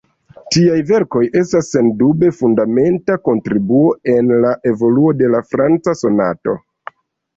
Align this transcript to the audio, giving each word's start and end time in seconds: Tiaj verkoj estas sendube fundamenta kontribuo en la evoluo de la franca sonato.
Tiaj 0.53 0.77
verkoj 0.91 1.21
estas 1.41 1.67
sendube 1.75 2.31
fundamenta 2.39 3.19
kontribuo 3.29 3.93
en 4.17 4.33
la 4.47 4.55
evoluo 4.73 5.13
de 5.23 5.31
la 5.37 5.43
franca 5.53 5.99
sonato. 6.05 6.61